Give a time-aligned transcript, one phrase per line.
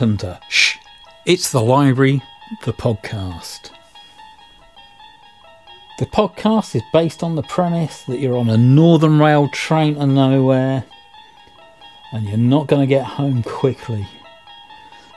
[0.00, 0.78] Welcome to Shh,
[1.26, 2.22] It's the Library,
[2.64, 3.68] the podcast.
[5.98, 10.06] The podcast is based on the premise that you're on a Northern Rail train to
[10.06, 10.86] nowhere
[12.14, 14.08] and you're not going to get home quickly.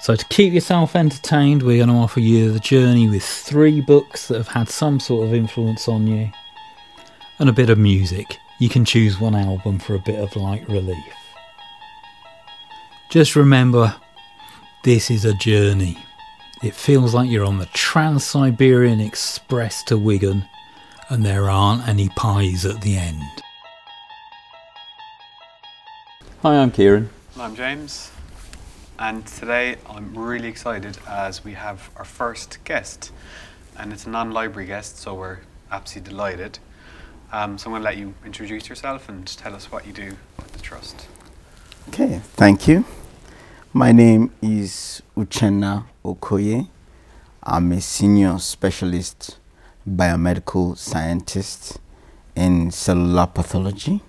[0.01, 4.27] So, to keep yourself entertained, we're going to offer you the journey with three books
[4.27, 6.29] that have had some sort of influence on you
[7.39, 8.37] and a bit of music.
[8.59, 11.13] You can choose one album for a bit of light relief.
[13.09, 13.95] Just remember,
[14.83, 15.97] this is a journey.
[16.61, 20.45] It feels like you're on the Trans Siberian Express to Wigan,
[21.09, 23.21] and there aren't any pies at the end.
[26.41, 27.09] Hi, I'm Kieran.
[27.39, 28.11] I'm James,
[28.99, 33.13] and today I'm really excited as we have our first guest,
[33.77, 35.39] and it's a non library guest, so we're
[35.71, 36.59] absolutely delighted.
[37.31, 40.17] Um, so I'm going to let you introduce yourself and tell us what you do
[40.37, 41.07] with the Trust.
[41.87, 42.83] Okay, thank you.
[43.75, 46.67] My name is Uchenna Okoye.
[47.41, 49.39] I'm a senior specialist
[49.89, 51.79] biomedical scientist
[52.35, 54.01] in cellular pathology.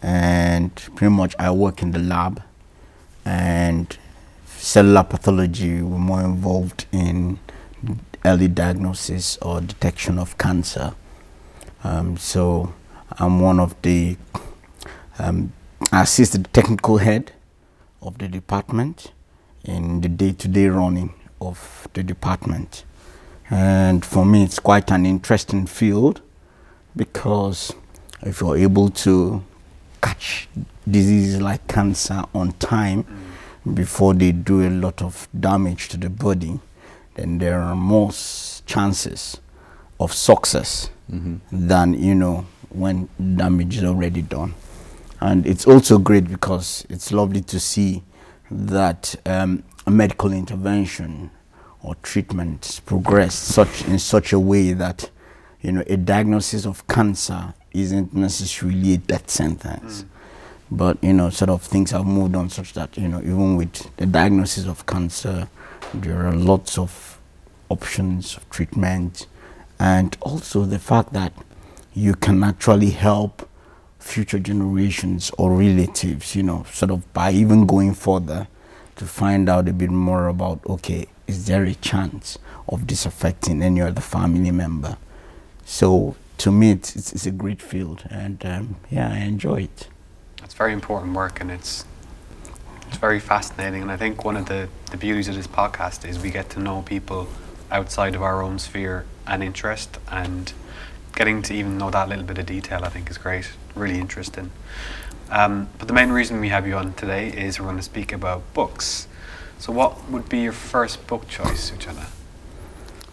[0.00, 2.42] And pretty much I work in the lab
[3.26, 3.94] and
[4.46, 7.40] cellular pathology, we're more involved in
[8.24, 10.94] early diagnosis or detection of cancer.
[11.84, 12.72] Um, so
[13.18, 14.16] I'm one of the,
[15.18, 15.52] um,
[15.92, 17.32] I assist the technical head
[18.02, 19.12] of the department
[19.64, 22.84] in the day-to-day running of the department.
[23.50, 26.20] And for me, it's quite an interesting field
[26.96, 27.72] because
[28.22, 29.42] if you're able to
[30.02, 30.48] catch
[30.88, 33.74] diseases like cancer on time mm.
[33.74, 36.58] before they do a lot of damage to the body,
[37.14, 38.10] then there are more
[38.66, 39.38] chances
[40.00, 41.36] of success mm-hmm.
[41.52, 44.54] than you know when damage is already done.
[45.22, 48.02] And it's also great because it's lovely to see
[48.50, 51.30] that um, a medical intervention
[51.80, 55.10] or treatment progress such in such a way that
[55.60, 60.02] you know a diagnosis of cancer isn't necessarily a death sentence.
[60.02, 60.08] Mm.
[60.72, 63.96] But you know, sort of things have moved on such that you know, even with
[63.98, 65.48] the diagnosis of cancer,
[65.94, 67.20] there are lots of
[67.68, 69.28] options of treatment,
[69.78, 71.32] and also the fact that
[71.94, 73.41] you can actually help
[74.02, 78.48] future generations or relatives, you know, sort of by even going further
[78.96, 83.62] to find out a bit more about okay, is there a chance of this affecting
[83.62, 84.96] any other family member?
[85.64, 89.88] So to me, it's, it's, it's a great field, and um, yeah, I enjoy it.
[90.42, 91.84] It's very important work, and it's
[92.88, 93.80] it's very fascinating.
[93.80, 96.60] And I think one of the, the beauties of this podcast is we get to
[96.60, 97.26] know people
[97.70, 100.52] outside of our own sphere and interest, and
[101.14, 104.50] getting to even know that little bit of detail, I think, is great really interesting.
[105.30, 108.12] Um, but the main reason we have you on today is we're going to speak
[108.12, 109.08] about books.
[109.58, 112.06] So, what would be your first book choice, Uchenna?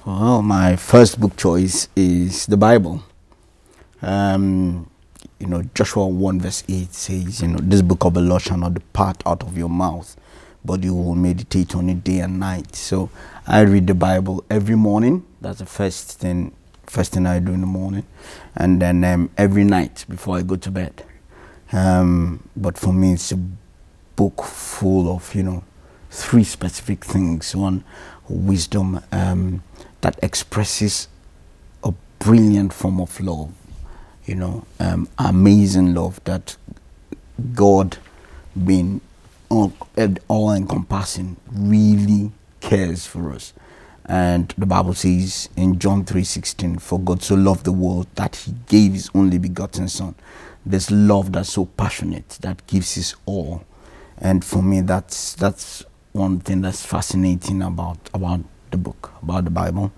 [0.05, 3.03] Well, my first book choice is the Bible.
[4.01, 4.89] Um,
[5.39, 8.57] you know, Joshua 1 verse 8 says, you know, this book of the law shall
[8.57, 10.17] not depart out of your mouth,
[10.65, 12.75] but you will meditate on it day and night.
[12.75, 13.09] So
[13.47, 15.25] I read the Bible every morning.
[15.39, 16.53] That's the first thing
[16.89, 18.05] first thing I do in the morning,
[18.55, 21.03] and then um, every night before I go to bed.
[21.71, 23.37] Um, but for me, it's a
[24.15, 25.63] book full of you know
[26.09, 27.55] three specific things.
[27.55, 27.83] One,
[28.27, 29.63] wisdom um,
[30.01, 31.07] that expresses
[31.83, 33.53] a brilliant form of love.
[34.25, 36.55] You know, um, amazing love that
[37.53, 37.97] God,
[38.65, 39.01] being
[39.49, 39.73] all,
[40.27, 42.31] all encompassing, really
[42.61, 43.53] cares for us.
[44.09, 48.55] And the Bible says in John 3:16, "For God so loved the world that He
[48.67, 50.15] gave His only begotten Son."
[50.65, 53.61] This love that's so passionate that gives His all.
[54.17, 58.41] And for me, that's that's one thing that's fascinating about about
[58.71, 59.91] the book, about the Bible.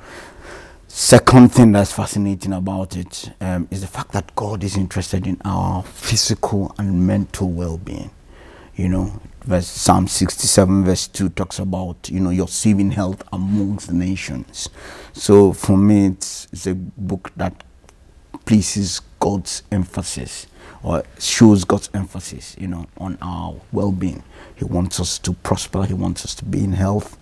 [0.89, 5.39] Second thing that's fascinating about it um, is the fact that God is interested in
[5.45, 8.11] our physical and mental well-being.
[8.75, 13.87] You know, verse Psalm 67 verse 2 talks about you know your saving health amongst
[13.87, 14.69] the nations.
[15.13, 17.63] So for me, it's, it's a book that
[18.45, 20.47] places God's emphasis
[20.83, 24.23] or shows God's emphasis, you know, on our well-being.
[24.55, 25.85] He wants us to prosper.
[25.85, 27.17] He wants us to be in health,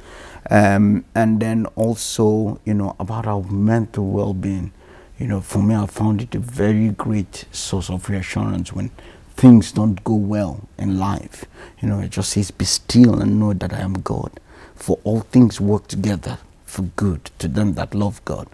[0.50, 4.72] um, and then also, you know, about our mental well-being.
[5.18, 8.92] You know, for me, I found it a very great source of reassurance when
[9.40, 11.46] things don't go well in life.
[11.82, 14.32] You know, it just says, "Be still and know that I am God."
[14.76, 18.48] For all things work together for good to them that love God.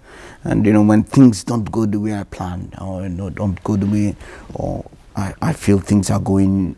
[0.43, 3.61] And you know, when things don't go the way I planned, or you know, don't
[3.63, 4.15] go the way,
[4.53, 4.85] or
[5.15, 6.77] I, I feel things are going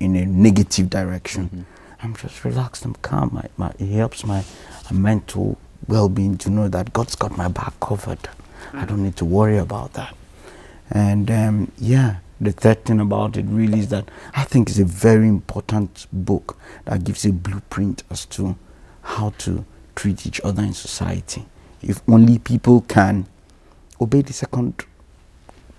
[0.00, 1.62] in a negative direction, Mm-hmm.
[2.02, 3.30] I'm just relaxed and calm.
[3.32, 4.44] My, my, it helps my
[4.90, 5.58] uh, mental
[5.88, 8.28] well-being to know that God's got my back covered.
[8.72, 10.14] I don't need to worry about that.
[10.90, 14.84] And um, yeah, the third thing about it really is that I think it's a
[14.84, 18.56] very important book that gives a blueprint as to
[19.02, 21.46] how to treat each other in society.
[21.82, 23.26] If only people can
[24.00, 24.84] obey the second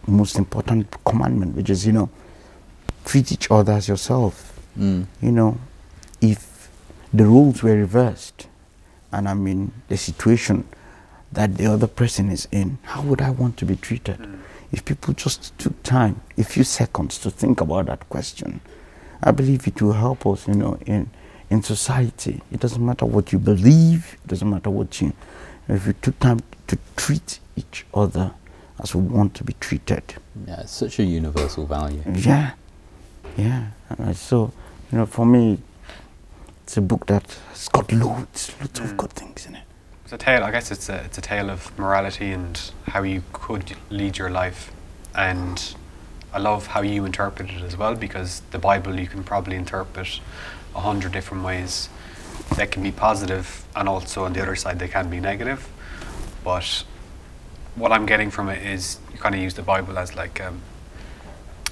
[0.08, 2.10] most important commandment, which is, you know,
[3.06, 4.60] treat each other as yourself.
[4.78, 5.06] Mm.
[5.22, 5.58] You know,
[6.22, 6.70] if
[7.14, 8.48] the roles were reversed
[9.12, 10.68] and I'm in the situation
[11.32, 14.20] that the other person is in, how would I want to be treated?
[14.72, 18.60] If people just took time, a few seconds to think about that question,
[19.24, 21.10] I believe it will help us, you know, in
[21.50, 22.42] in society.
[22.52, 25.14] It doesn't matter what you believe, it doesn't matter what you
[25.68, 28.32] if you took time to treat each other
[28.80, 30.04] as we want to be treated.
[30.46, 32.02] Yeah, it's such a universal value.
[32.14, 32.52] Yeah,
[33.38, 33.68] yeah.
[33.90, 34.52] And so,
[34.92, 35.60] you know, for me,
[36.64, 38.98] it's a book that has got loads, loads of mm.
[38.98, 39.64] good things in it.
[40.08, 40.46] It's a tale.
[40.46, 44.30] I guess it's a it's a tale of morality and how you could lead your
[44.30, 44.72] life,
[45.14, 45.76] and
[46.32, 50.22] I love how you interpret it as well because the Bible you can probably interpret
[50.74, 51.90] a hundred different ways.
[52.56, 55.68] They can be positive, and also on the other side they can be negative.
[56.42, 56.86] But
[57.76, 60.62] what I'm getting from it is you kind of use the Bible as like um,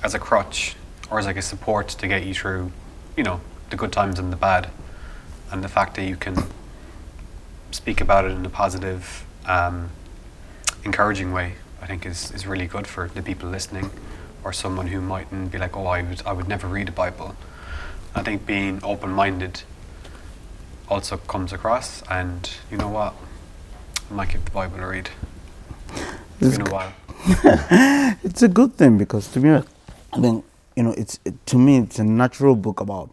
[0.04, 0.76] as a crutch
[1.10, 2.74] or as like a support to get you through,
[3.16, 3.40] you know,
[3.70, 4.68] the good times and the bad,
[5.54, 6.36] and the fact that you can
[7.72, 9.90] speak about it in a positive, um,
[10.84, 13.90] encouraging way, I think is, is really good for the people listening,
[14.44, 17.36] or someone who mightn't be like, oh, I would I would never read a Bible.
[18.14, 19.64] I think being open minded
[20.88, 23.14] also comes across, and you know what,
[24.10, 25.10] I might give the Bible a read.
[26.40, 26.94] It's been a while.
[28.24, 29.62] It's a good thing because to me,
[30.14, 30.46] I think
[30.76, 33.10] you know, it's to me it's a natural book about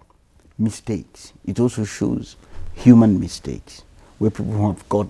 [0.58, 1.32] mistakes.
[1.46, 2.37] It also shows
[2.75, 3.84] human mistakes
[4.22, 5.08] where people have got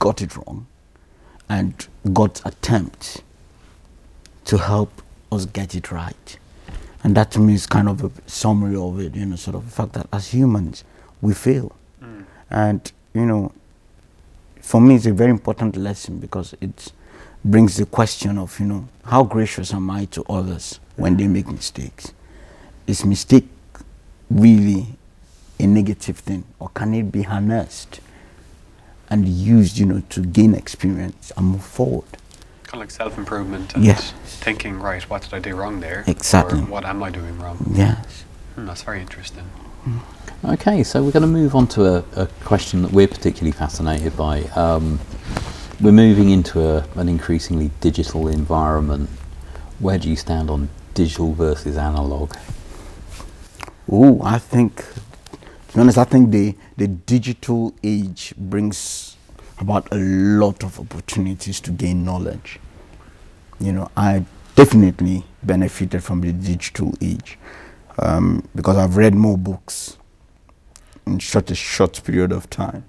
[0.00, 0.66] got it wrong,
[1.48, 3.22] and God's attempt
[4.46, 5.00] to help
[5.30, 6.36] us get it right.
[7.04, 9.64] And that to me is kind of a summary of it, you know, sort of
[9.66, 10.82] the fact that as humans
[11.20, 11.70] we fail,
[12.02, 12.24] mm.
[12.50, 13.52] and you know,
[14.60, 16.92] for me it's a very important lesson because it
[17.44, 21.46] brings the question of you know how gracious am i to others when they make
[21.46, 22.12] mistakes?
[22.88, 23.46] Is mistake
[24.28, 24.86] really
[25.60, 28.00] a negative thing or can it be harnessed
[29.12, 32.08] and used you know to gain experience and move forward
[32.64, 34.12] Kind of like self improvement and Yes.
[34.24, 36.04] thinking, right, what did I do wrong there?
[36.06, 36.58] Exactly.
[36.60, 37.58] Or what am I doing wrong?
[37.74, 38.24] yes
[38.54, 39.44] Hmm, that's very interesting.
[40.44, 44.16] Okay, so we're going to move on to a, a question that we're particularly fascinated
[44.16, 44.42] by.
[44.64, 44.98] Um,
[45.80, 49.08] we're moving into a, an increasingly digital environment.
[49.78, 52.34] Where do you stand on digital versus analog?
[53.90, 54.84] Oh, I think,
[55.72, 59.16] to be honest, I think the, the digital age brings
[59.58, 62.60] about a lot of opportunities to gain knowledge.
[63.58, 67.38] You know, I definitely benefited from the digital age
[67.98, 69.96] um, because I've read more books
[71.06, 72.84] in such a short period of time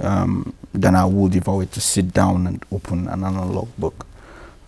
[0.00, 4.08] um, than I would if I were to sit down and open an analog book.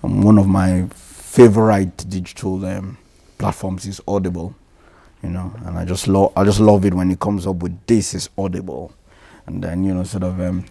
[0.04, 2.96] Um, one of my favorite digital um,
[3.38, 4.54] platforms is Audible
[5.22, 7.78] you know and i just love i just love it when it comes up with
[7.86, 8.92] this is audible.
[9.46, 10.64] And then you know sort of um,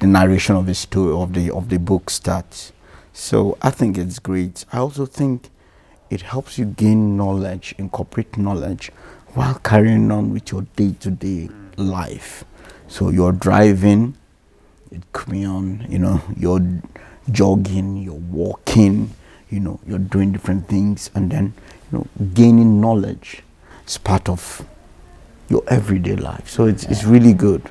[0.00, 2.72] the narration of the story of the of the book starts.
[3.12, 4.64] So i think it's great.
[4.72, 5.48] I also think
[6.10, 8.90] it helps you gain knowledge incorporate knowledge
[9.34, 12.44] while carrying on with your day-to-day life.
[12.88, 14.16] So you're driving
[14.90, 16.82] it could be on you know you're
[17.30, 19.14] jogging you're walking
[19.48, 21.54] you know you're doing different things and then
[21.90, 23.42] you know gaining knowledge
[23.86, 24.64] is part of
[25.48, 27.62] your everyday life so it's, it's really good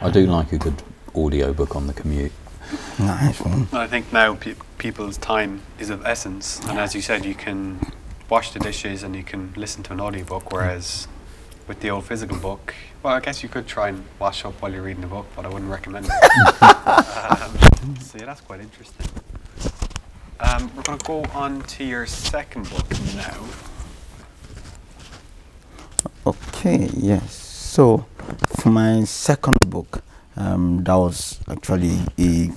[0.00, 0.82] I do like a good
[1.14, 2.32] audio book on the commute.
[2.98, 7.24] nice one I think now pe- people's time is of essence, and as you said,
[7.24, 7.78] you can
[8.28, 11.06] wash the dishes and you can listen to an audiobook, whereas
[11.68, 14.72] with the old physical book, well, I guess you could try and wash up while
[14.72, 16.12] you're reading the book, but I wouldn't recommend it.
[16.62, 19.06] um, so yeah, that's quite interesting.
[20.42, 23.46] Um, we're going to go on to your second book now.
[26.26, 27.32] Okay, yes.
[27.32, 28.06] So,
[28.46, 30.02] for my second book,
[30.36, 32.50] um, that was actually a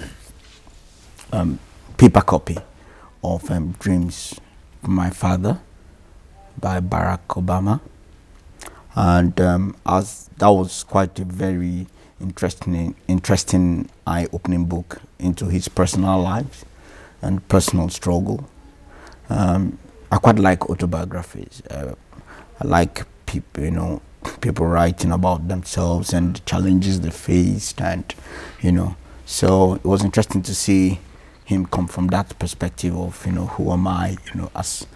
[1.31, 1.59] um,
[1.95, 2.57] paper copy
[3.23, 4.39] of um, Dreams
[4.81, 5.59] My Father
[6.59, 7.81] by Barack Obama.
[8.95, 11.85] And um, as that was quite a very
[12.19, 16.65] interesting, interesting, eye-opening book into his personal life
[17.21, 18.49] and personal struggle.
[19.29, 19.77] Um,
[20.11, 21.61] I quite like autobiographies.
[21.69, 21.95] Uh,
[22.61, 24.01] I like people, you know,
[24.41, 28.13] people writing about themselves and the challenges they faced, and
[28.61, 28.95] you know,
[29.25, 30.99] so it was interesting to see
[31.45, 34.87] him come from that perspective of, you know, who am I, you know, as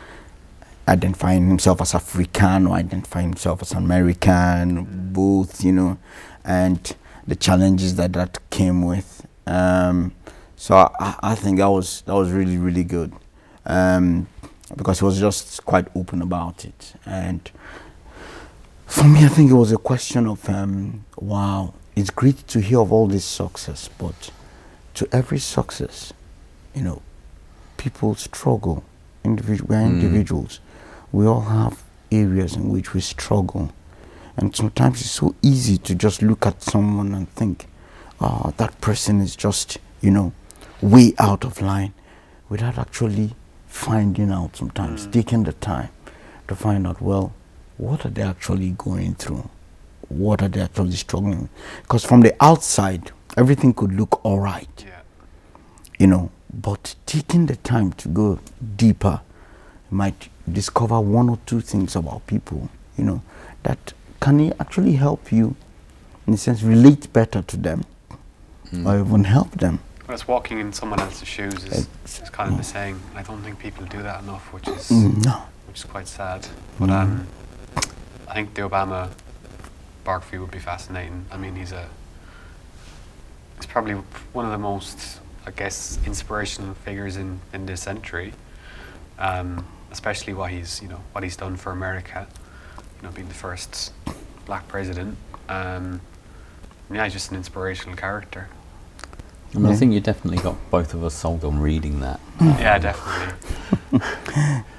[0.88, 5.98] identifying himself as African or identifying himself as American, both, you know,
[6.44, 6.96] and
[7.28, 9.26] the challenges that that came with.
[9.46, 10.14] Um,
[10.60, 13.14] so I, I think that was that was really really good
[13.66, 14.28] um,
[14.76, 16.94] because he was just quite open about it.
[17.06, 17.50] And
[18.86, 22.80] for me, I think it was a question of um, wow, it's great to hear
[22.82, 24.32] of all this success, but
[24.96, 26.12] to every success,
[26.76, 27.02] you know,
[27.78, 28.84] people struggle.
[29.24, 29.86] We're Mm.
[29.86, 30.60] individuals.
[31.12, 33.72] We all have areas in which we struggle.
[34.38, 37.68] And sometimes it's so easy to just look at someone and think,
[38.20, 40.32] oh, that person is just, you know,
[40.82, 41.94] way out of line
[42.50, 43.36] without actually
[43.68, 45.12] finding out sometimes, Mm.
[45.12, 45.90] taking the time
[46.48, 47.32] to find out, well,
[47.78, 49.50] what are they actually going through?
[50.10, 51.50] What are they actually struggling with?
[51.84, 55.02] Because from the outside, everything could look all right Yeah.
[56.00, 58.40] you know but taking the time to go
[58.76, 59.22] deeper
[59.92, 63.22] might discover one or two things about people you know
[63.64, 65.56] that can actually help you
[66.26, 67.84] in a sense relate better to them
[68.74, 68.86] Mm.
[68.88, 72.58] or even help them Well, it's walking in someone else's shoes is, is kind of
[72.58, 73.00] the saying.
[73.16, 76.48] I don't think people do that enough, which is Mm, no which is quite sad.
[76.80, 76.94] But Mm.
[77.00, 77.28] um,
[78.28, 79.12] I think the Obama
[80.04, 81.28] biography would be fascinating.
[81.32, 81.88] I mean, he's a
[83.58, 83.94] he's probably
[84.34, 88.34] one of the most, I guess, inspirational figures in, in this century.
[89.20, 92.26] Um, especially what he's you know what he's done for America.
[92.98, 93.94] You know, being the first
[94.48, 95.18] black president.
[95.50, 96.02] Um,
[96.92, 98.48] yeah, he's just an inspirational character.
[99.56, 102.20] I mean, I think you definitely got both of us sold on reading that.
[102.40, 103.34] Yeah, definitely.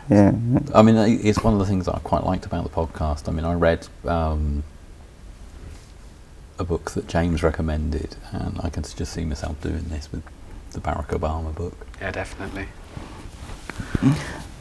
[0.08, 0.32] yeah
[0.74, 3.28] I mean, it's one of the things that I quite liked about the podcast.
[3.28, 4.62] I mean, I read um,
[6.58, 10.22] a book that James recommended, and I can just see myself doing this with
[10.70, 11.86] the Barack Obama book.
[12.00, 12.66] Yeah, definitely.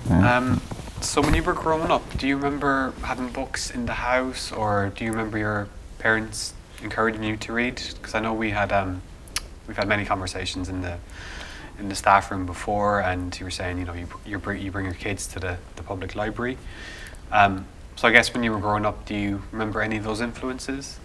[0.09, 0.37] Yeah.
[0.37, 0.61] Um,
[1.01, 4.91] so when you were growing up, do you remember having books in the house, or
[4.95, 5.67] do you remember your
[5.99, 7.81] parents encouraging you to read?
[7.95, 9.01] Because I know we had um,
[9.69, 10.97] we've had many conversations in the
[11.79, 14.71] in the staff room before, and you were saying you know you you bring you
[14.71, 16.57] bring your kids to the, the public library.
[17.31, 20.21] Um, so I guess when you were growing up, do you remember any of those
[20.21, 20.99] influences?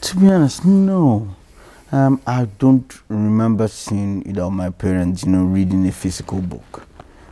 [0.00, 1.36] To be honest, no.
[1.92, 6.88] Um, I don't remember seeing either my parents, you know, reading a physical book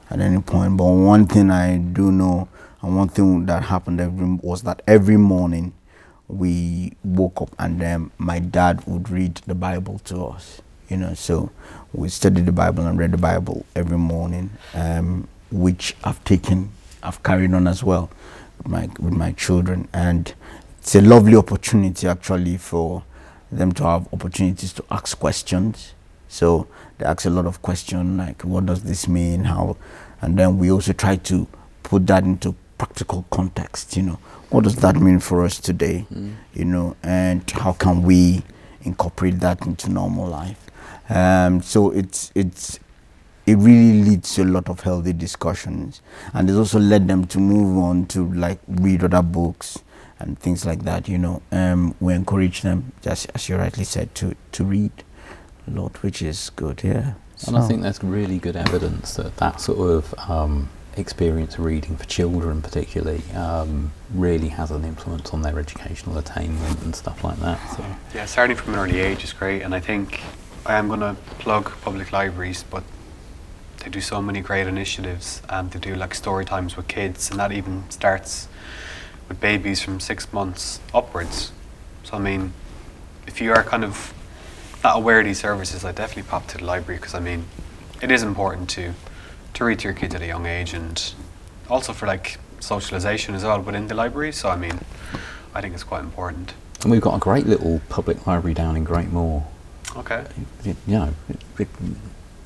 [0.08, 0.76] at any point.
[0.76, 2.48] But one thing I do know,
[2.82, 5.72] and one thing that happened every was that every morning
[6.32, 10.60] we woke up and then my dad would read the Bible to us.
[10.88, 11.50] You know, so
[11.92, 16.72] we studied the Bible and read the Bible every morning, um, which I've taken,
[17.02, 18.10] I've carried on as well
[18.58, 20.34] with my with my children, and
[20.80, 23.04] it's a lovely opportunity actually for
[23.52, 25.94] them to have opportunities to ask questions.
[26.28, 26.66] So
[26.98, 29.44] they ask a lot of questions like, what does this mean?
[29.44, 29.76] How?
[30.20, 31.46] And then we also try to
[31.82, 33.96] put that into practical context.
[33.96, 34.18] You know,
[34.50, 36.06] what does that mean for us today?
[36.54, 38.42] You know, and how can we
[38.82, 40.66] incorporate that into normal life?
[41.08, 42.78] Um, so it's it's
[43.46, 46.02] it really leads to a lot of healthy discussions
[46.34, 49.78] and it also led them to move on to like read other books
[50.20, 54.14] and things like that you know um, we encourage them just as you rightly said
[54.14, 54.92] to to read
[55.66, 57.14] a lot which is good yeah
[57.48, 60.68] And I think there's really good evidence that that sort of um,
[61.00, 66.82] experience of reading for children, particularly, um, really has an influence on their educational attainment
[66.82, 67.58] and stuff like that.
[67.76, 70.20] So, Yeah, starting from an early age is great, and I think
[70.66, 72.84] I am going to plug public libraries, but
[73.82, 75.42] they do so many great initiatives.
[75.48, 78.48] Um, they do like story times with kids, and that even starts
[79.28, 81.52] with babies from six months upwards.
[82.04, 82.52] So I mean,
[83.26, 84.12] if you are kind of
[84.84, 87.46] not aware of these services, I definitely pop to the library because I mean,
[88.02, 88.94] it is important to
[89.60, 91.12] to read to your kids at a young age, and
[91.68, 94.32] also for like socialization as well within the library.
[94.32, 94.80] So I mean,
[95.54, 96.54] I think it's quite important.
[96.82, 99.46] and we've got a great little public library down in Great Moor.
[99.96, 100.24] Okay.
[100.64, 101.68] You, you know, it, it,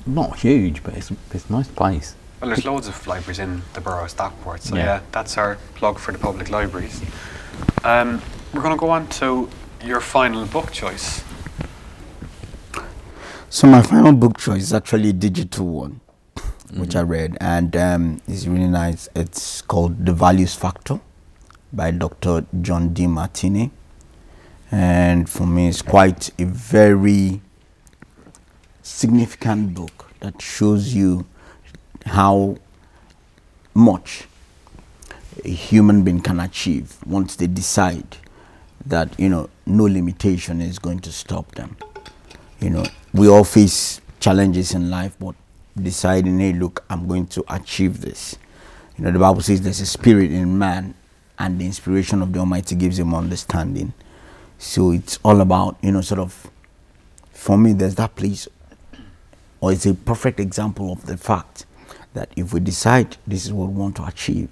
[0.05, 2.15] not huge, but it's it's a nice place.
[2.41, 4.85] Well, there's loads of libraries in the borough of Stockport, so Yeah.
[4.85, 7.01] yeah, that's our plug for the public libraries.
[7.85, 8.21] Um,
[8.53, 9.49] we're going to go on to
[9.85, 11.23] your final book choice.
[13.49, 16.01] So my final book choice is actually a digital one,
[16.73, 19.07] which I read, and um, it's really nice.
[19.15, 20.99] It's called The Values Factor
[21.71, 22.45] by Dr.
[22.61, 23.71] John Demartini,
[24.71, 27.41] and for me, it's quite a very
[28.81, 31.25] significant book that shows you
[32.05, 32.57] how
[33.73, 34.25] much
[35.43, 38.17] a human being can achieve once they decide
[38.85, 41.75] that you know no limitation is going to stop them
[42.59, 45.35] you know we all face challenges in life but
[45.81, 48.37] deciding hey look i'm going to achieve this.
[48.97, 50.93] You know the bible says there's a spirit in man
[51.37, 53.93] and the inspiration of the almighty gives him understanding.
[54.57, 56.49] So it's all about you know sort of
[57.31, 58.47] for me there's that place
[59.61, 61.65] or it's a perfect example of the fact
[62.13, 64.49] that if we decide this is what we want to achieve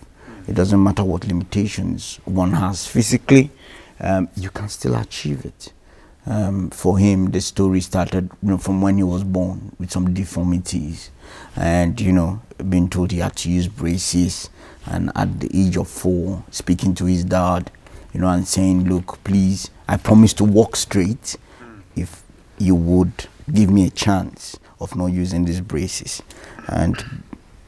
[0.48, 3.50] it doesn't matter what limitations one has physically
[4.00, 5.72] um, you can still achieve it
[6.26, 10.14] um, for him the story started you know from when he was born with some
[10.14, 11.12] deformities
[11.56, 14.50] and you know being told he had to use braces
[14.86, 17.70] and at the age of four speaking to his dad
[18.14, 21.36] you know and saying look please i promise to walk straight
[21.96, 22.24] if
[22.58, 23.12] you would
[23.52, 26.22] give me a chance of not using these braces.
[26.68, 27.04] And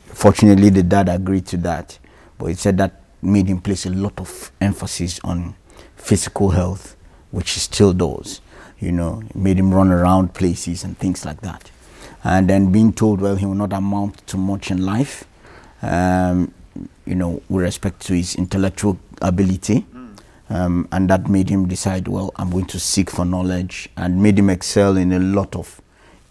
[0.05, 1.97] fortunately the dad agreed to that
[2.37, 5.55] but he said that made him place a lot of emphasis on
[5.95, 6.95] physical health
[7.31, 8.39] which he still does
[8.79, 11.71] you know made him run around places and things like that.
[12.23, 15.25] And then being told well he will not amount to much in life
[15.81, 16.53] um,
[17.05, 19.85] you know with respect to his intellectual ability.
[20.47, 24.37] Um, and that made him decide well i'm going to seek for knowledge and made
[24.37, 25.81] him excel in a lot of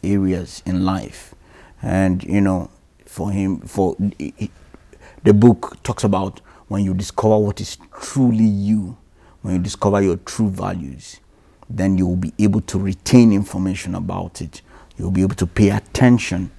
[0.05, 1.35] areas in life.
[1.83, 2.71] And you know
[3.07, 8.97] for him for the book talks about when you discover what is truly you
[9.43, 11.21] when you discover your true values
[11.69, 14.63] then you will be able to retain information about it.
[14.97, 16.51] You'll be able to pay attention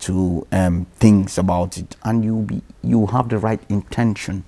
[0.00, 1.96] to um, things about it.
[2.04, 4.44] And you'll be you have the right intention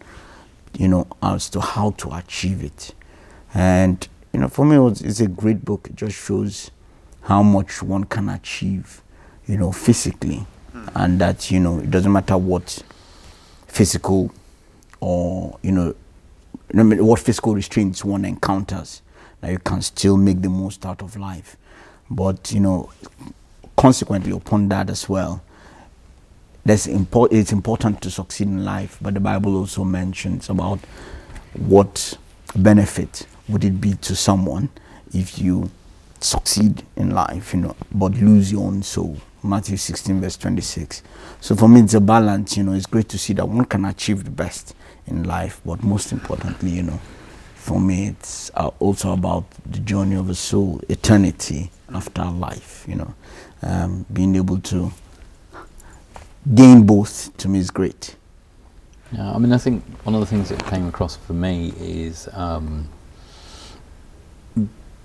[0.78, 2.94] you know as to how to achieve it.
[3.54, 5.88] And you know for me it was, it's a great book.
[5.88, 6.70] It just shows
[7.22, 9.02] how much one can achieve
[9.46, 10.46] you know physically.
[10.94, 12.82] And that you know it doesn't matter what
[13.66, 14.32] physical
[15.00, 15.94] or you know
[16.72, 19.02] what physical restraints one encounters
[19.42, 21.56] that you can still make the most out of life.
[22.10, 22.90] But you know
[23.76, 25.42] consequently upon that as well
[26.64, 30.78] that's it's important to succeed in life but the bible also mentions about
[31.54, 32.16] what
[32.54, 34.68] benefit would it be to someone
[35.12, 35.70] if you
[36.20, 39.16] succeed in life you know but lose your own soul.
[39.44, 41.02] Matthew 16 verse 26
[41.40, 42.74] so for me it's a balance you know.
[42.74, 44.76] It's great to see that one can achieve the best
[45.08, 47.00] in life but most importantly you know
[47.62, 52.96] for me it's uh, also about the journey of a soul eternity after life you
[52.96, 53.14] know
[53.62, 54.90] um, being able to
[56.54, 58.16] gain both to me is great
[59.12, 62.28] Yeah, I mean, I think one of the things that came across for me is
[62.32, 62.88] um,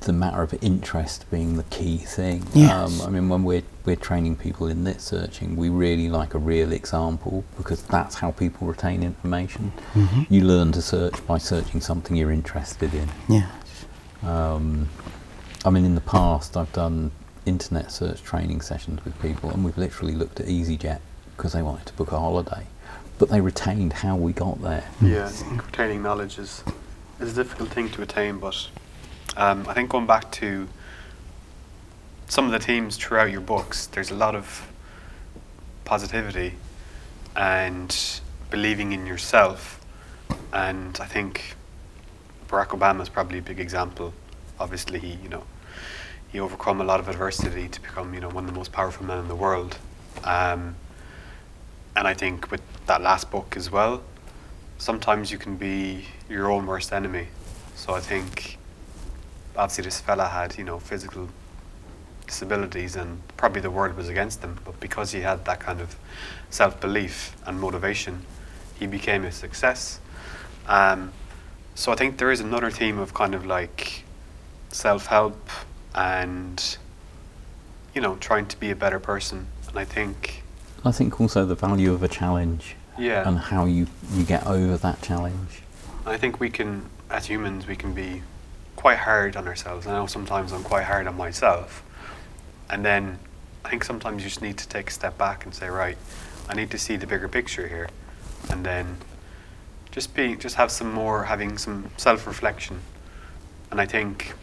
[0.02, 2.46] the matter of interest being the key thing.
[2.54, 2.72] Yes.
[2.72, 6.38] Um, I mean, when we're we're training people in lit searching, we really like a
[6.38, 9.72] real example because that's how people retain information.
[10.30, 13.08] You learn to search by searching something you're interested in.
[13.30, 13.50] yeah
[14.24, 14.90] Um,
[15.64, 17.12] I mean, in the past, I've done
[17.46, 21.00] internet search training sessions with people, and we've literally looked at EasyJet
[21.36, 22.68] because they wanted to book a holiday,
[23.18, 24.84] but they retained how we got there.
[25.02, 25.32] Yeah,
[25.66, 26.62] retaining knowledge is,
[27.22, 28.68] is a difficult thing to attain, but
[29.38, 30.68] um, I think going back to
[32.28, 34.70] some of the themes throughout your books, there's a lot of
[35.86, 36.54] positivity
[37.36, 39.80] and believing in yourself.
[40.52, 41.56] And I think
[42.48, 44.14] Barack Obama is probably a big example.
[44.60, 45.44] Obviously, he, you know,
[46.30, 49.06] he overcome a lot of adversity to become, you know, one of the most powerful
[49.06, 49.78] men in the world.
[50.24, 50.76] Um,
[51.96, 54.04] and I think with that last book as well,
[54.78, 57.28] sometimes you can be your own worst enemy.
[57.76, 58.58] So I think
[59.56, 61.30] obviously this fella had, you know, physical
[62.28, 65.96] disabilities and probably the world was against him, but because he had that kind of
[66.50, 68.26] self belief and motivation,
[68.80, 70.00] he became a success.
[70.68, 71.12] Um,
[71.76, 74.04] so I think there is another theme of kind of like
[74.72, 75.50] self help
[75.96, 76.78] and
[77.96, 79.48] you know, trying to be a better person.
[79.68, 80.44] And I think
[80.86, 83.28] I think also the value of a challenge yeah.
[83.28, 85.62] and how you, you get over that challenge.
[86.06, 88.22] I think we can, as humans, we can be
[88.76, 89.88] quite hard on ourselves.
[89.88, 91.84] I know sometimes I'm quite hard on myself,
[92.70, 93.20] and then
[93.66, 95.98] I think sometimes you just need to take a step back and say, right,
[96.50, 97.90] I need to see the bigger picture here,
[98.50, 98.98] and then
[99.92, 102.80] just be just have some more having some self reflection,
[103.72, 104.34] and I think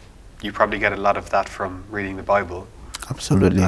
[0.42, 2.66] you probably get a lot of that from reading the Bible.
[3.08, 3.60] Absolutely.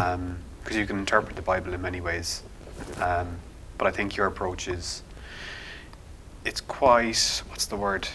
[0.62, 2.42] because you can interpret the Bible in many ways.
[3.00, 3.38] Um,
[3.78, 5.02] but I think your approach is
[6.44, 8.08] it's quite what's the word?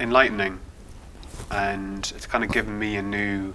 [0.00, 0.58] Enlightening,
[1.50, 3.54] and it's kind of given me a new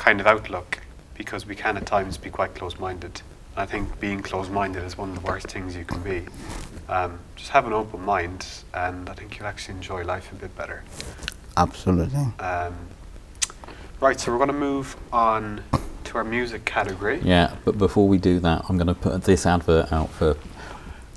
[0.00, 0.78] kind of outlook
[1.14, 3.20] because we can at times be quite close-minded.
[3.54, 6.24] I think being close-minded is one of the worst things you can be.
[6.88, 10.56] Um, just have an open mind, and I think you'll actually enjoy life a bit
[10.56, 10.82] better.
[11.58, 12.24] Absolutely.
[12.38, 12.74] Um,
[14.00, 15.62] right, so we're going to move on
[16.04, 17.20] to our music category.
[17.22, 20.34] Yeah, but before we do that, I'm going to put this advert out for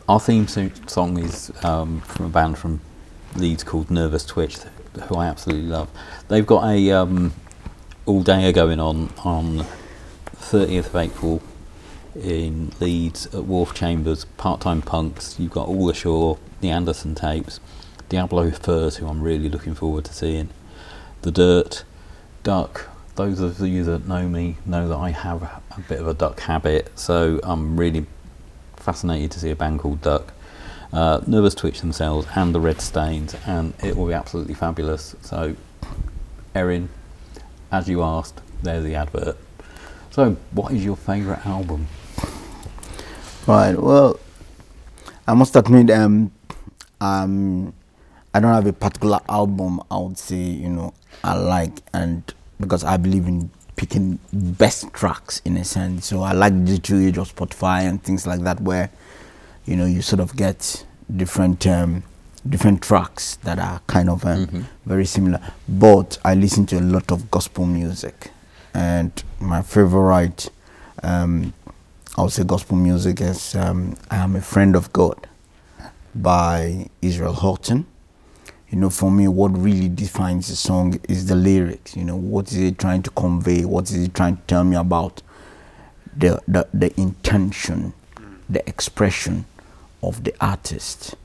[0.09, 2.81] our theme song is um, from a band from
[3.37, 4.57] Leeds called Nervous Twitch,
[5.07, 5.89] who I absolutely love.
[6.27, 7.33] They've got a um,
[8.05, 9.65] all day are going on on
[10.35, 11.41] 30th of April
[12.15, 14.25] in Leeds at Wharf Chambers.
[14.25, 15.39] Part time punks.
[15.39, 17.59] You've got All Ashore, the Anderson tapes,
[18.09, 20.49] Diablo Furs, who I'm really looking forward to seeing,
[21.21, 21.83] The Dirt,
[22.43, 22.89] Duck.
[23.15, 26.39] Those of you that know me know that I have a bit of a duck
[26.41, 28.07] habit, so I'm really
[28.75, 30.33] fascinated to see a band called Duck.
[30.91, 35.15] Uh, Nervous Twitch themselves and the Red Stains, and it will be absolutely fabulous.
[35.21, 35.55] So,
[36.55, 36.89] Erin,
[37.73, 39.35] as you asked, there's the advert.
[40.11, 41.87] So, what is your favourite album?
[43.47, 43.75] Right.
[43.75, 44.19] Well,
[45.27, 46.31] I must admit, um,
[47.01, 47.73] um,
[48.33, 52.83] I don't have a particular album I would say you know I like, and because
[52.83, 56.05] I believe in picking best tracks in a sense.
[56.05, 58.91] So I like the digital age of Spotify and things like that, where
[59.65, 62.03] you know you sort of get different um,
[62.47, 64.65] different tracks that are kind of um, Mhm.
[64.85, 65.39] very similar.
[65.67, 68.31] But I listen to a lot of gospel music,
[68.73, 70.49] and my favorite.
[71.01, 71.53] Um,
[72.17, 75.27] I would say gospel music is um, I Am a Friend of God
[76.13, 77.85] by Israel Houghton.
[78.69, 81.95] You know, for me, what really defines the song is the lyrics.
[81.95, 83.65] You know, what is it trying to convey?
[83.65, 85.21] What is it trying to tell me about
[86.15, 87.93] the, the, the intention,
[88.49, 89.45] the expression
[90.01, 91.15] of the artist?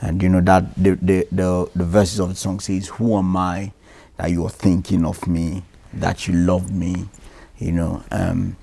[0.00, 3.36] And you know that the, the, the, the verses of the song says, Who am
[3.36, 3.72] I
[4.16, 7.08] that you are thinking of me, that you love me?
[7.58, 8.56] You know, um,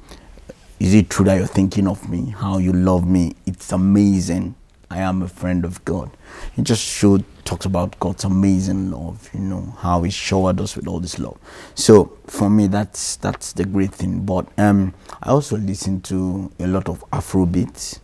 [0.79, 2.29] is it true that you're thinking of me?
[2.29, 3.35] How you love me?
[3.45, 4.55] It's amazing.
[4.89, 6.11] I am a friend of God.
[6.55, 9.29] It just showed talks about God's amazing love.
[9.33, 11.37] You know how He showered us with all this love.
[11.75, 14.25] So for me, that's that's the great thing.
[14.25, 17.99] But um, I also listen to a lot of Afrobeats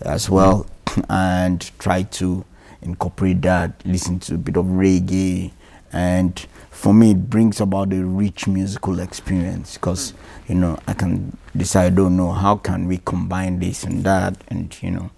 [0.00, 0.66] as well,
[1.08, 2.44] and try to
[2.82, 3.82] incorporate that.
[3.84, 5.52] Listen to a bit of reggae,
[5.92, 6.38] and
[6.70, 10.14] for me, it brings about a rich musical experience because
[10.48, 11.96] you know I can decide.
[11.96, 15.10] Don't know how can we combine this and that, and you know,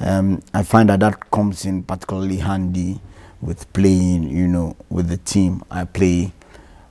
[0.00, 3.00] um, I find that that comes in particularly handy
[3.40, 4.24] with playing.
[4.24, 6.32] You know, with the team, I play.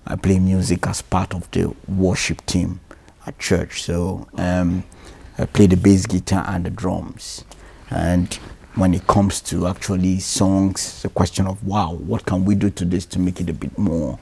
[0.08, 2.80] I play music as part of the worship team
[3.26, 3.82] at church.
[3.82, 4.84] So um,
[5.38, 7.44] I play the bass guitar and the drums.
[7.90, 8.38] And
[8.76, 12.70] when it comes to actually songs, it's a question of wow, what can we do
[12.72, 14.20] to this to make it a bit more,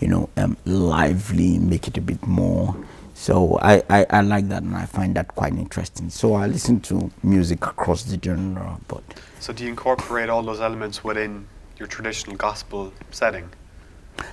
[0.00, 2.76] you know, um, lively, make it a bit more.
[3.14, 6.10] So I, I, I like that and I find that quite interesting.
[6.10, 9.02] So I listen to music across the genre, but
[9.38, 11.46] So do you incorporate all those elements within
[11.78, 13.50] your traditional gospel setting?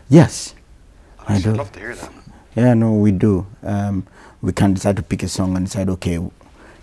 [0.09, 0.55] yes,
[1.27, 1.53] I I'd do.
[1.53, 2.11] love to hear that.
[2.55, 3.45] Yeah, no, we do.
[3.63, 4.07] Um,
[4.41, 6.19] we can decide to pick a song and decide, okay,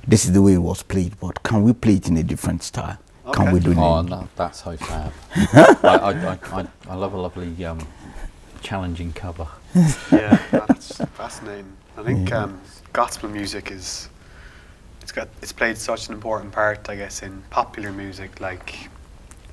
[0.06, 2.62] this is the way it was played, but can we play it in a different
[2.62, 2.98] style?
[3.32, 3.76] Can we do it?
[3.78, 5.12] Oh, no, that's so fab.
[5.34, 5.96] I, I,
[6.32, 7.80] I, I, I love a lovely um,
[8.62, 9.48] challenging cover.
[10.12, 11.72] yeah, that's fascinating.
[11.96, 12.60] I think um,
[12.92, 14.08] gospel music is
[15.02, 18.40] it's got it's played such an important part, I guess, in popular music.
[18.40, 18.88] Like,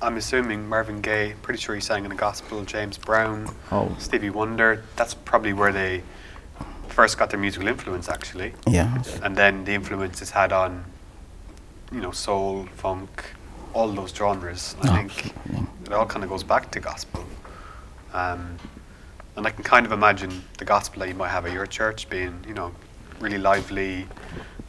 [0.00, 1.34] I'm assuming Marvin Gaye.
[1.42, 2.64] Pretty sure he sang in the gospel.
[2.64, 4.84] James Brown, Oh, Stevie Wonder.
[4.94, 6.02] That's probably where they
[6.94, 8.54] first got their musical influence, actually.
[8.66, 9.02] Yeah.
[9.22, 10.84] And then the influence it's had on,
[11.92, 13.24] you know, soul, funk,
[13.74, 14.76] all those genres.
[14.82, 15.66] I think Absolutely.
[15.86, 17.24] it all kind of goes back to gospel.
[18.12, 18.56] Um,
[19.36, 22.08] and I can kind of imagine the gospel that you might have at your church
[22.08, 22.72] being, you know,
[23.18, 24.06] really lively,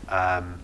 [0.09, 0.59] um,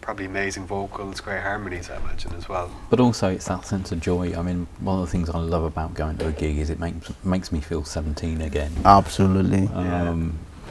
[0.00, 2.68] probably amazing vocals, great harmonies, I imagine, as well.
[2.90, 4.36] but also it's that sense of joy.
[4.36, 6.80] I mean, one of the things I love about going to a gig is it
[6.80, 8.72] makes makes me feel 17 again.
[8.84, 9.62] Absolutely.
[9.62, 10.10] Yeah.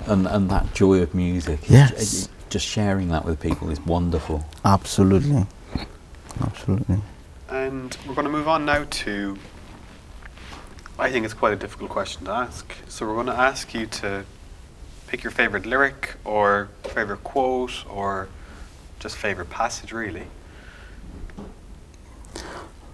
[0.08, 1.70] And and that joy of music.
[1.70, 2.26] Yes.
[2.26, 4.46] ju- just sharing that with people is wonderful.
[4.63, 5.48] Absolutely.
[6.42, 6.98] Absolutely.
[7.50, 9.38] And we're going to move on now to,
[11.00, 12.74] I think it's quite a difficult question to ask.
[12.88, 14.26] So we're going to ask you to
[15.08, 18.28] pick your favorite lyric or favorite quote or
[19.00, 20.28] just favorite passage, really.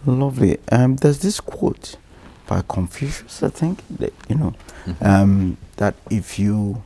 [0.05, 0.57] Lovely.
[0.71, 1.95] Um, there's this quote
[2.47, 4.53] by Confucius, I think, that, you know,
[5.01, 6.83] um, that if you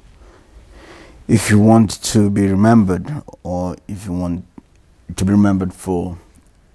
[1.28, 4.46] if you want to be remembered, or if you want
[5.16, 6.18] to be remembered for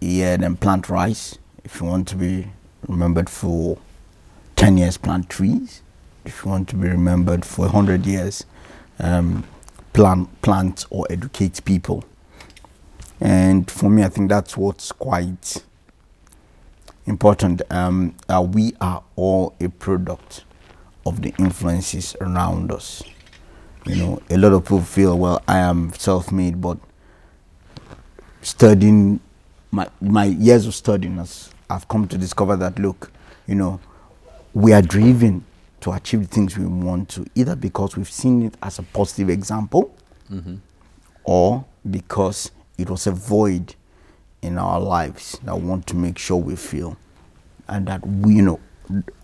[0.00, 1.38] a year, then plant rice.
[1.64, 2.48] If you want to be
[2.86, 3.78] remembered for
[4.56, 5.82] ten years, plant trees.
[6.24, 8.44] If you want to be remembered for a hundred years,
[8.98, 9.44] um,
[9.92, 12.04] plant plant or educate people.
[13.20, 15.62] And for me, I think that's what's quite
[17.06, 17.62] important.
[17.70, 20.44] Um, uh, we are all a product
[21.04, 23.02] of the influences around us.
[23.88, 26.78] You know, a lot of people feel, well, I am self-made, but
[28.42, 29.20] studying
[29.70, 33.10] my my years of studying us, I've come to discover that look,
[33.46, 33.80] you know,
[34.54, 35.44] we are driven
[35.80, 39.30] to achieve the things we want to, either because we've seen it as a positive
[39.30, 39.94] example,
[40.30, 40.56] mm-hmm.
[41.24, 43.74] or because it was a void
[44.42, 46.96] in our lives that we want to make sure we feel
[47.68, 48.60] and that we you know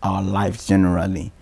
[0.03, 1.33] our lives generally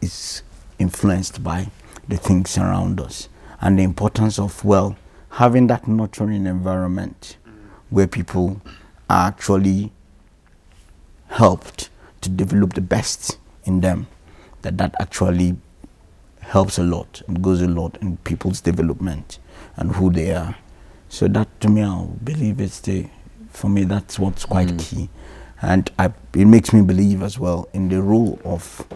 [0.00, 0.42] is
[0.78, 1.66] influenced by
[2.10, 3.28] the things around us
[3.60, 4.96] and the importance of well
[5.30, 7.36] having that nurturing environment
[7.88, 8.60] where people
[9.08, 9.92] are actually
[11.28, 11.88] helped
[12.20, 14.06] to develop the best in them
[14.62, 15.56] that that actually
[16.40, 19.38] helps a lot and goes a lot in people's development
[19.76, 20.56] and who they are.
[21.08, 23.08] So that to me i believe it's the
[23.50, 24.80] for me that's what's quite mm.
[24.80, 25.08] key.
[25.62, 28.86] And I, it makes me believe as well in the role of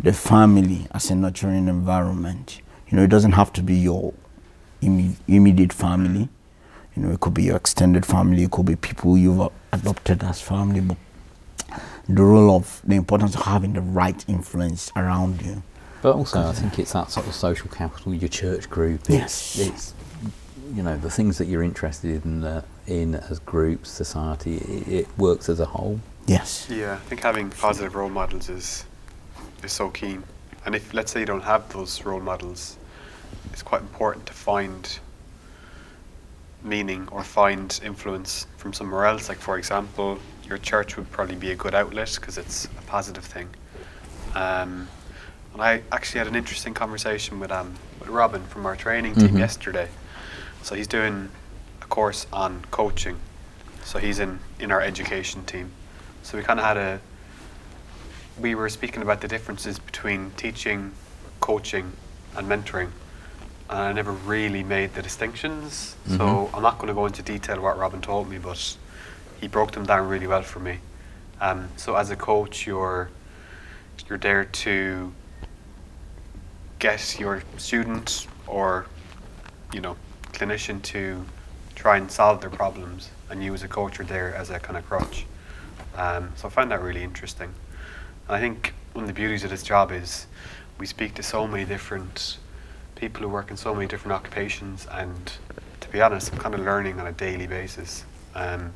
[0.00, 4.14] the family as a nurturing environment you know it doesn't have to be your
[4.82, 6.28] imme- immediate family
[6.94, 10.40] you know it could be your extended family it could be people you've adopted as
[10.40, 10.96] family but
[12.08, 15.62] the role of the importance of having the right influence around you
[16.00, 19.00] But also, I think it's that sort of social capital, your church group.
[19.10, 19.58] It's, Yes.
[19.58, 19.94] It's,
[20.76, 25.06] you know, the things that you're interested in, uh, in as groups, society, it, it
[25.18, 25.98] works as a whole.
[26.26, 28.84] yes Yeah, I think having positive role models is
[29.64, 30.22] is so keen.
[30.66, 32.76] And if let's say you don't have those role models,
[33.52, 34.98] it's quite important to find
[36.62, 39.28] meaning or find influence from somewhere else.
[39.28, 43.24] Like for example, your church would probably be a good outlet because it's a positive
[43.24, 43.48] thing.
[44.34, 44.88] Um,
[45.52, 49.34] and I actually had an interesting conversation with um with Robin from our training team
[49.34, 49.38] Mhm.
[49.38, 49.88] yesterday.
[50.62, 51.30] So he's doing
[51.82, 53.16] a course on coaching.
[53.84, 55.70] So he's in in our education team.
[56.22, 57.00] So we kind of had a.
[58.38, 60.92] We were speaking about the differences between teaching,
[61.40, 61.92] coaching,
[62.36, 62.90] and mentoring,
[63.68, 65.96] and I never really made the distinctions.
[66.06, 66.50] So Mhm.
[66.54, 68.76] I'm not going to go into detail what Robin told me, but
[69.40, 70.78] he broke them down really well for me.
[71.40, 73.10] Um, so as a coach, you're
[74.08, 75.12] you're there to
[76.78, 78.86] get your student or
[79.72, 79.96] you know
[80.32, 81.26] clinician to
[81.74, 84.76] try and solve their problems, and you as a coach are there as a kind
[84.76, 85.26] of crutch.
[85.96, 87.52] Um, so I find that really interesting.
[88.30, 90.26] I think one of the beauties of this job is
[90.78, 92.36] we speak to so many different
[92.94, 95.32] people who work in so many different occupations, and
[95.80, 98.04] to be honest, I'm kind of learning on a daily basis.
[98.34, 98.72] Um,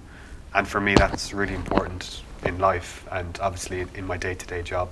[0.55, 4.91] and for me, that's really important in life, and obviously in my day-to-day job.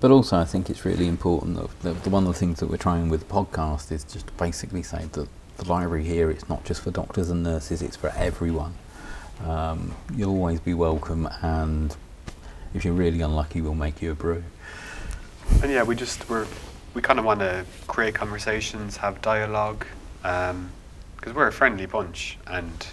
[0.00, 2.66] But also, I think it's really important that the, the one of the things that
[2.66, 6.64] we're trying with the podcast is just basically say that the library here it's not
[6.64, 8.74] just for doctors and nurses; it's for everyone.
[9.44, 11.96] Um, you'll always be welcome, and
[12.74, 14.42] if you're really unlucky, we'll make you a brew.
[15.62, 16.46] And yeah, we just we're
[16.94, 19.86] we kind of want to create conversations, have dialogue,
[20.22, 22.86] because we're a friendly bunch, and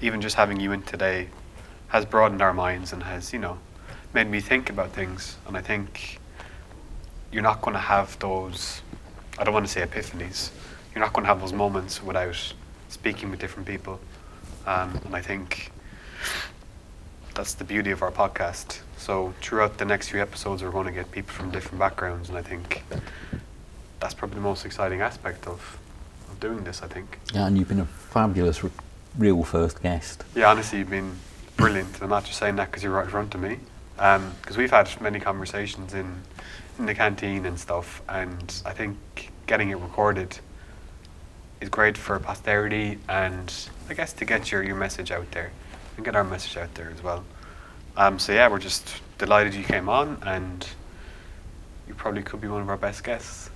[0.00, 1.28] even just having you in today
[1.88, 3.58] has broadened our minds and has you know
[4.14, 5.36] made me think about things.
[5.46, 6.18] And I think
[7.32, 8.82] you're not going to have those.
[9.38, 10.50] I don't want to say epiphanies.
[10.94, 12.36] You're not going to have those moments without
[12.88, 14.00] speaking with different people.
[14.66, 15.70] Um, and I think
[17.40, 18.80] that's the beauty of our podcast.
[18.98, 22.36] So throughout the next few episodes, we're going to get people from different backgrounds, and
[22.36, 22.84] I think
[23.98, 25.78] that's probably the most exciting aspect of,
[26.28, 26.82] of doing this.
[26.82, 27.18] I think.
[27.32, 28.68] Yeah, and you've been a fabulous, r-
[29.16, 30.22] real first guest.
[30.34, 31.16] Yeah, honestly, you've been
[31.56, 31.94] brilliant.
[31.94, 33.56] and I'm not just saying that because you're right in front of me.
[33.98, 36.20] Um, because we've had many conversations in
[36.78, 38.98] in the canteen and stuff, and I think
[39.46, 40.40] getting it recorded
[41.62, 43.50] is great for posterity and
[43.88, 45.52] I guess to get your, your message out there
[46.00, 47.22] and get our message out there as well.
[47.94, 50.66] Um, so yeah, we're just delighted you came on, and
[51.86, 53.50] you probably could be one of our best guests.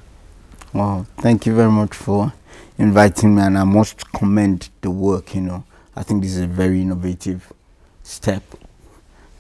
[0.75, 2.35] Well, thank you very much for
[2.77, 5.35] inviting me, and I must commend the work.
[5.35, 5.65] You know,
[5.97, 7.51] I think this is a very innovative
[8.03, 8.43] step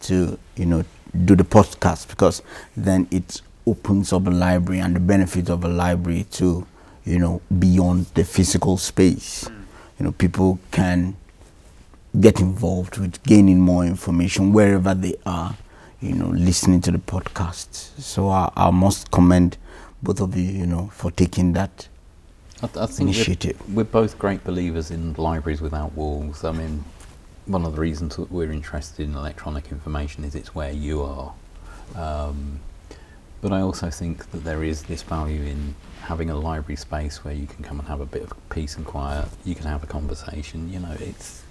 [0.00, 0.82] to you know
[1.26, 2.40] do the podcast because
[2.74, 6.66] then it opens up a library and the benefit of a library to,
[7.04, 9.46] you know, beyond the physical space.
[9.98, 11.16] You know, people can
[12.20, 15.56] get involved with gaining more information wherever they are,
[16.00, 17.98] you know, listening to the podcast.
[18.00, 19.56] So I, I must commend
[20.02, 21.88] both of you, you know, for taking that
[22.62, 23.74] I, th- I think we're, initiative.
[23.74, 26.44] we're both great believers in libraries without walls.
[26.44, 26.84] I mean,
[27.46, 31.34] one of the reasons that we're interested in electronic information is it's where you are.
[31.94, 32.60] Um,
[33.42, 37.34] but I also think that there is this value in having a library space where
[37.34, 39.28] you can come and have a bit of peace and quiet.
[39.44, 40.72] You can have a conversation.
[40.72, 41.43] You know, it's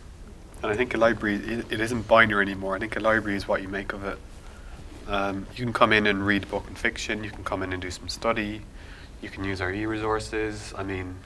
[0.64, 2.74] And I think a library, it, it isn't binary anymore.
[2.78, 4.18] I think a library is what you make of it.
[5.10, 7.22] Um, you can come in and read a book and fiction.
[7.22, 8.62] You can come in and do some study.
[9.22, 10.74] You can use our e-resources.
[10.78, 11.18] I mean,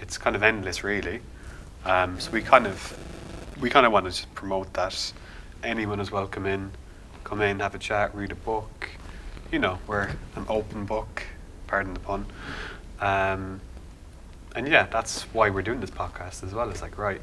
[0.00, 1.22] it's kind of endless, really.
[1.84, 2.96] Um, so we kind of,
[3.60, 5.12] we kind of want to promote that.
[5.64, 6.70] Anyone is welcome in.
[7.24, 8.88] Come in, have a chat, read a book.
[9.50, 11.24] You know, we're an open book.
[11.66, 12.26] Pardon the pun.
[13.00, 13.60] Um,
[14.54, 16.70] and yeah, that's why we're doing this podcast as well.
[16.70, 17.20] It's like, right,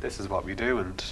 [0.00, 1.02] this is what we do, and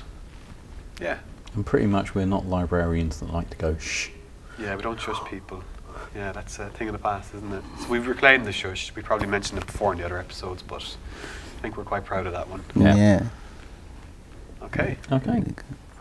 [1.01, 1.19] yeah,
[1.55, 4.11] and pretty much we're not librarians that like to go shh.
[4.59, 5.63] yeah, we don't trust people.
[6.15, 7.63] Yeah, that's a thing of the past, isn't it?
[7.81, 8.95] So we've reclaimed the shush.
[8.95, 10.97] We probably mentioned it before in the other episodes, but
[11.59, 12.63] I think we're quite proud of that one.
[12.75, 12.95] Yeah.
[12.97, 13.23] yeah.
[14.63, 15.43] Okay, Okay.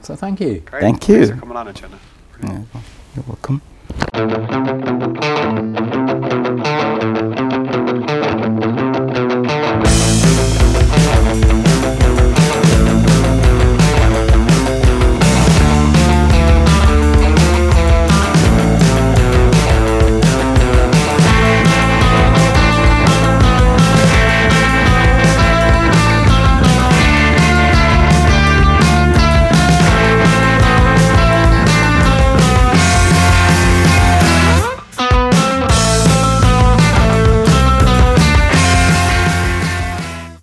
[0.02, 0.60] So thank you.
[0.62, 0.82] great.
[0.82, 1.36] Thank Thanks you.
[1.36, 2.00] for coming on, Jenna.
[2.44, 2.64] Yeah,
[3.16, 3.62] You're welcome.